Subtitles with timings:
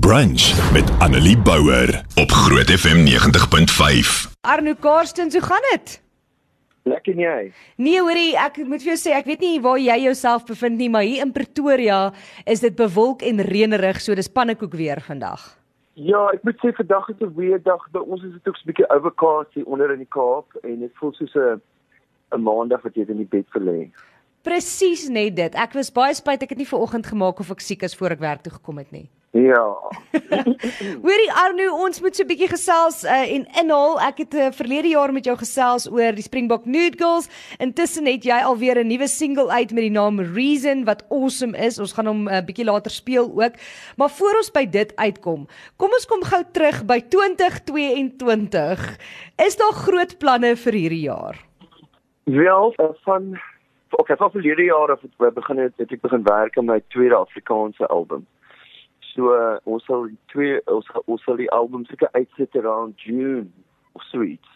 [0.00, 4.32] Brunch met Annelie Bouwer op Groot FM 90.5.
[4.40, 6.02] Arno Karstens, hoe gaan dit?
[6.82, 7.52] Lekker jy.
[7.76, 10.88] Nee, hoorie, ek moet vir jou sê, ek weet nie waar jy jouself bevind nie,
[10.88, 11.98] maar hier in Pretoria
[12.48, 15.44] is dit bewolk en reënerig, so dis pannekoek weer vandag.
[16.00, 17.84] Ja, ek moet sê vandag is 'n weer dag.
[17.92, 20.80] By ons is dit ook so 'n bietjie overcast hier onder in die Kaap en
[20.80, 21.60] dit voel soos 'n
[22.32, 23.92] 'n maandag wat jy in die bed verlê.
[24.42, 25.54] Presies net dit.
[25.54, 28.10] Ek was baie spyt ek het nie ver oggend gemaak of ek siek is voor
[28.10, 29.10] ek werk toe gekom het nie.
[29.32, 29.64] Ja.
[31.04, 33.94] Hoorie Arno, ons moet so 'n bietjie gesels uh, en inhaal.
[34.04, 37.30] Ek het uh, verlede jaar met jou gesels oor die Springbok Nude Girls.
[37.56, 41.78] Intussen het jy alweer 'n nuwe single uit met die naam Reason wat awesome is.
[41.80, 43.56] Ons gaan hom 'n uh, bietjie later speel ook.
[43.96, 45.48] Maar voor ons by dit uitkom,
[45.80, 48.98] kom ons kom gou terug by 2022.
[49.40, 51.40] Is daar groot planne vir hierdie jaar?
[52.24, 52.74] Wel,
[53.04, 53.40] van
[53.96, 56.82] okay, van verlede jaar af het ek begin het, het ek begin werk aan my
[56.88, 58.26] tweede Afrikaanse album.
[59.12, 63.50] So uh, ons sal twee ons ons sal die album seker uitsit around June
[63.92, 64.48] of so iets.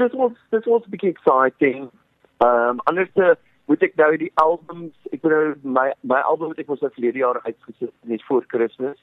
[0.00, 1.90] This was this was big exciting.
[2.44, 3.34] Um anders te
[3.68, 7.40] moet ek nou die albums, ek bedoel my my album wat ek mos verlede jaar
[7.44, 9.00] uitgesit net voor Kersfees.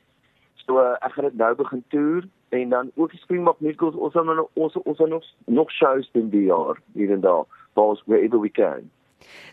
[0.65, 4.13] So uh, ek gaan dit nou begin toer en dan ook die Springbok Musicals ons
[4.17, 8.01] gaan nou ons ons gaan nog nog shows doen die jaar hier en daar, waar
[8.05, 8.89] wherever we can.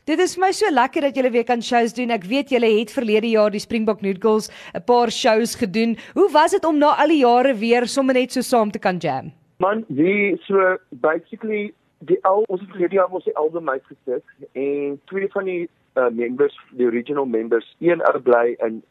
[0.04, 2.10] Dit is vir my so lekker dat julle weer kan shows doen.
[2.10, 5.96] Ek weet julle het verlede jaar die Springbok Noodles 'n paar shows gedoen.
[6.14, 8.98] Hoe was dit om na al die jare weer sommer net so saam te kan
[8.98, 9.32] jam?
[9.58, 15.00] Man, die so basically die al ons het verlede jaar mos die album uitgesit en
[15.04, 18.82] twee van die uh, members, die original members, een ou bly in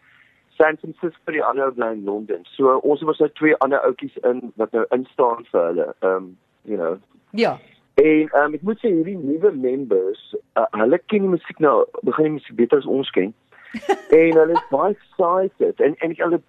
[0.57, 2.43] San Francisco, die ander bly in Londen.
[2.55, 5.87] So ons was nou twee ander ouetjies in wat nou instaan vir hulle.
[6.01, 6.97] Um, you know.
[7.31, 7.57] Ja.
[7.97, 10.19] En um, ek moet sê hierdie nuwe members,
[10.59, 13.33] uh, hulle ken die musiek nou, begin die musiek beter as ons ken.
[14.17, 16.39] en hulle is baie excited en en hulle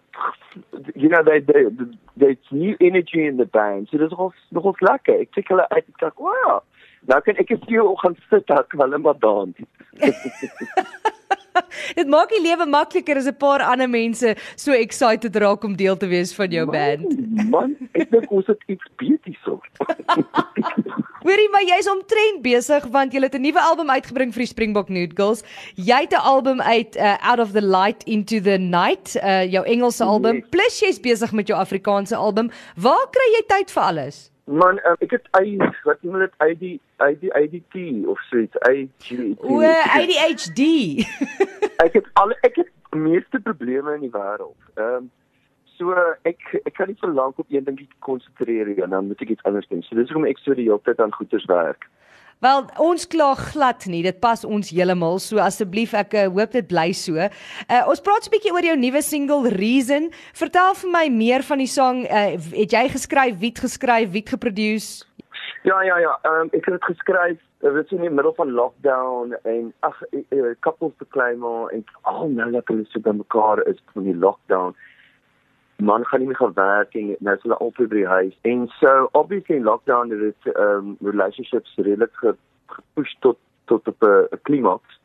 [0.95, 1.65] you know they they
[2.17, 3.89] there's new energy in the band.
[3.89, 5.25] So dit is nog nog lekker.
[5.25, 6.61] Ek sê hulle uit ek kyk, wow.
[7.09, 9.57] Nou kan ek vir jou gaan sit daar kan hulle maar dans.
[11.98, 15.97] Dit maak die lewe makliker as 'n paar ander mense so excited raak om deel
[15.97, 17.51] te wees van jou man, band.
[17.51, 19.61] Man, ek dink ons het iets beter so.
[21.18, 24.89] Hoorie, maar jy's omtrent besig want jy het 'n nuwe album uitgebring vir die Springbok
[24.89, 25.42] Nude Girls.
[25.74, 29.64] Jy het 'n album uit uh, Out of the Light into the Night, uh, jou
[29.67, 30.36] Engelse album.
[30.36, 30.48] Yes.
[30.51, 32.51] Plus jy's besig met jou Afrikaanse album.
[32.77, 34.30] Waar kry jy tyd vir alles?
[34.45, 38.57] Man, um, ek het I wat noem dit ID ID IDT of so iets.
[38.70, 39.36] IG.
[39.42, 40.62] O, ADHD.
[41.84, 44.57] ek het al ek het meeste probleme in die wêreld.
[44.74, 45.11] Ehm um,
[45.78, 45.94] so
[46.28, 49.46] ek ek kan nie so lank op een dingetjie konsentreer nie dan moet ek iets
[49.48, 49.83] anders doen.
[49.86, 51.89] So dis hoekom ek so die hele tyd aan goeters werk.
[52.44, 54.05] Wel, ons kla glad nie.
[54.06, 55.18] Dit pas ons heeltemal.
[55.18, 57.18] So asseblief ek uh, hoop dit bly so.
[57.18, 60.11] Uh, ons praat 'n bietjie oor jou nuwe single Reason.
[60.39, 62.06] Vertel vir my meer van die song.
[62.06, 65.05] Uh, het jy geskryf, wie het geskryf, wie het geproduce?
[65.66, 69.34] Ja ja ja, um, ek het dit geskryf dit is in die middel van lockdown
[69.42, 70.02] en ag
[70.60, 74.14] couples te claim en al oh, nou dat hulle so by mekaar is van die
[74.14, 74.77] lockdown
[75.83, 78.39] man gaan nie meer gaan werk en nou is hulle altyd by die huis.
[78.42, 82.34] En so obviously in lockdown het dit um relationships redelik ge,
[82.66, 83.39] gepush tot
[83.70, 84.98] tot op 'n klimaks.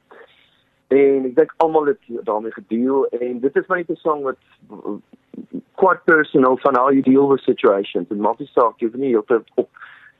[0.87, 4.37] En ek dink almal het daarmee gedeel en dit is maar net 'n song wat
[5.75, 9.31] quite personal van how you deal with situations and maak nie saak jy nie op
[9.55, 9.69] op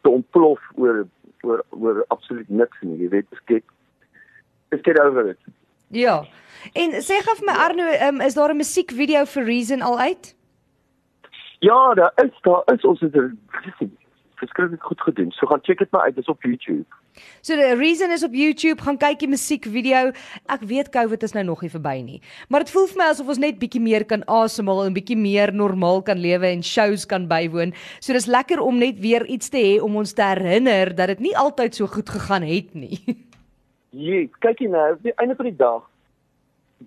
[0.02, 1.08] te ontplof oor
[1.42, 2.98] oor oor absoluut niks nie.
[2.98, 3.64] Jy weet, skep
[4.70, 5.40] skep over dit.
[5.88, 6.24] Ja.
[6.74, 10.36] En sê gou vir my Arno, um, is daar 'n musiekvideo vir Reason al uit?
[11.64, 13.16] Ja, daar is daar is ons het
[14.36, 15.32] verskriklik goed gedoen.
[15.32, 16.86] So gaan check dit maar uit, dis op YouTube.
[17.42, 20.12] So the reason is op YouTube, gaan kyk die musiekvideo.
[20.52, 22.20] Ek weet COVID is nou nog nie verby nie,
[22.50, 25.54] maar dit voel vir my asof ons net bietjie meer kan asemhaal en bietjie meer
[25.56, 27.72] normaal kan lewe en shows kan bywoon.
[28.04, 31.24] So dis lekker om net weer iets te hê om ons te herinner dat dit
[31.30, 33.00] nie altyd so goed gegaan het nie.
[33.94, 35.84] Ja, kyk jy nou, die einde van die dag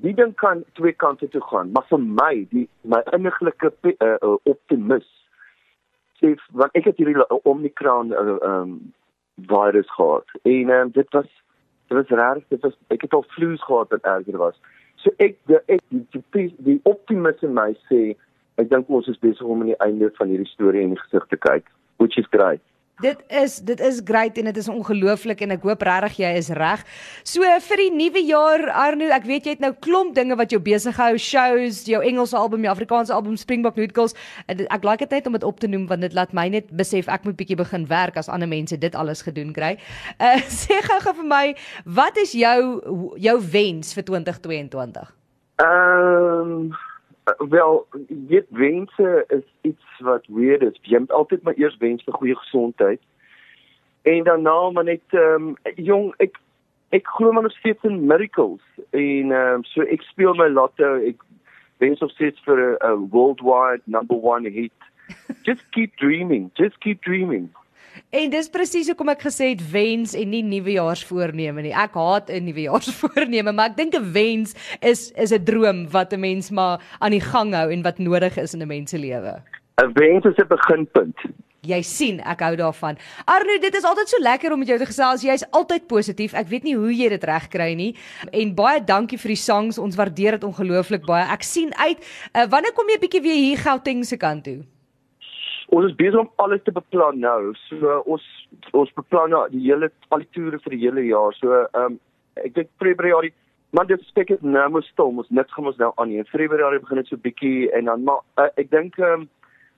[0.02, 4.36] die ding kan twee kante toe gaan, maar vir my, die my innerlike uh, uh,
[4.44, 5.06] optimis
[6.20, 8.78] sê want ek het hierdie Omicron uh, um
[9.50, 11.28] virus gehad en um, dit was
[11.88, 14.56] dit was reg, dit was ek het al vloes gehad wat erger was.
[15.02, 18.16] So ek die ek die, die, die optimis in my sê
[18.56, 21.28] ek dink ons is besig om aan die einde van hierdie storie in die gesig
[21.32, 21.68] te kyk,
[22.00, 22.64] which is great.
[23.04, 26.46] Dit is dit is great en dit is ongelooflik en ek hoop regtig jy is
[26.56, 26.80] reg.
[27.28, 30.60] So vir die nuwe jaar Arno, ek weet jy het nou klomp dinge wat jou
[30.64, 34.16] besig hou, shows, jou Engelse album, jou Afrikaanse album Springbok Noodles.
[34.48, 37.12] Ek like dit net om dit op te noem want dit laat my net besef
[37.12, 39.74] ek moet bietjie begin werk as ander mense dit alles gedoen kry.
[40.16, 41.44] Uh sê gou-gou vir my,
[41.84, 45.16] wat is jou jou wens vir 2022?
[45.60, 46.68] Ehm um,
[47.48, 50.78] wel, jy weet wense is iets wat weird is.
[50.82, 53.00] Jy moet altyd maar eers wens vir goeie gesondheid.
[54.02, 56.38] En daarna maar net ehm um, jong, ek
[56.94, 60.94] ek glo maar nog steeds in miracles en ehm um, so ek speel my lotto.
[61.02, 61.22] Ek
[61.82, 64.72] wens of steeds vir 'n worldwide number 1 hit.
[65.42, 66.50] Just keep dreaming.
[66.54, 67.50] Just keep dreaming.
[68.10, 71.74] En dis presies hoekom ek gesê het wens en nie nuwejaarsvoorneme nie.
[71.74, 76.20] Ek haat 'n nuwejaarsvoorneme, maar ek dink 'n wens is is 'n droom wat 'n
[76.20, 79.42] mens maar aan die gang hou en wat nodig is in 'n mens se lewe.
[79.82, 81.16] 'n Wens is 'n beginpunt.
[81.66, 82.98] Jy sien, ek hou daarvan.
[83.26, 85.24] Arno, dit is altyd so lekker om met jou te gesels.
[85.26, 86.34] Jy's altyd positief.
[86.34, 87.96] Ek weet nie hoe jy dit regkry nie.
[88.30, 89.78] En baie dankie vir die songs.
[89.78, 91.26] Ons waardeer dit ongelooflik baie.
[91.32, 91.98] Ek sien uit.
[92.32, 94.60] Uh, wanneer kom jy bietjie weer hier Gauteng se kant toe?
[95.76, 97.52] Ons is besig om alles te beplan nou.
[97.66, 98.24] So ons
[98.72, 101.36] ons beplan nou die hele al die toere vir die hele jaar.
[101.36, 101.98] So ehm um,
[102.40, 103.32] ek dink Februarie,
[103.76, 105.12] maar dit spek dit nou mos stil.
[105.22, 106.20] Ons niks gaan ons nou aan nie.
[106.22, 109.28] In Februarie begin dit so bietjie en dan maar uh, ek dink ehm um,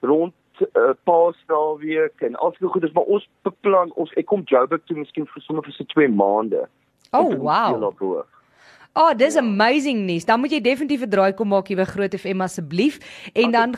[0.07, 4.99] rond uh, Paasnaweek en al die goedes, maar ons beplan ons ek kom Joburg toe
[4.99, 6.67] miskien vir sommer vir so 2 maande.
[7.11, 8.23] Oh wow.
[8.95, 9.41] Oh, dis ja.
[9.41, 10.25] amazing nuus.
[10.25, 12.99] Dan moet jy definitief 'n draai kom maak hier by Groot FM asseblief
[13.35, 13.75] en dan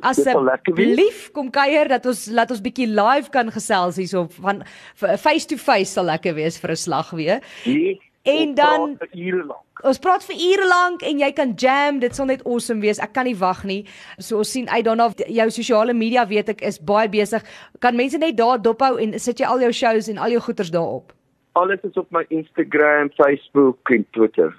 [0.00, 4.62] asseblief kom kuier dat ons laat ons bietjie live kan gesels hierso van
[4.94, 7.40] face to face sal lekker wees vir 'n slag weer.
[7.64, 9.66] Nee, en dan ure lank.
[9.82, 12.98] Ons praat vir ure lank en jy kan jam, dit sal net awesome wees.
[12.98, 13.86] Ek kan nie wag nie.
[14.18, 17.42] So ons sien uit daarna jou sosiale media weet ek is baie besig.
[17.80, 20.70] Kan mense net daar dophou en sit jy al jou shows en al jou goeders
[20.70, 21.12] daarop?
[21.60, 24.54] Alles is op my Instagram, Facebook en Twitter.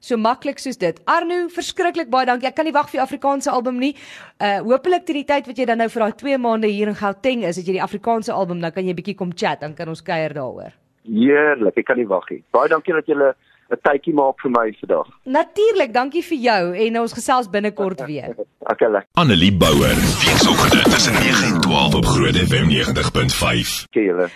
[0.00, 1.00] So maklik soos dit.
[1.04, 2.48] Arno, verskriklik baie dankie.
[2.48, 3.92] Ek kan nie wag vir die Afrikaanse album nie.
[4.40, 6.96] Uh hopelik teen die tyd wat jy dan nou vir daai 2 maande hier in
[6.96, 9.92] Gauteng is, dat jy die Afrikaanse album dan kan jy bietjie kom chat, dan kan
[9.92, 10.72] ons kuier daaroor.
[11.04, 12.40] Heerlik, ek kan nie wag nie.
[12.56, 15.08] Baie dankie dat jy 'n tydjie maak vir my vandag.
[15.24, 18.34] Natuurlik, dankie vir jou en ons gesels binnekort weer.
[18.64, 19.10] Okay, lekker.
[19.20, 23.72] Annelie Bouwer, weekoggend tussen 9 en 12 op Groot FM 90.5.
[23.90, 24.28] Okay, julle.